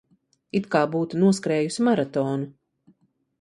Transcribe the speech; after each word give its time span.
It 0.59 0.69
kā 0.75 0.79
būtu 0.95 1.19
noskrējusi 1.25 1.87
maratonu. 1.89 2.51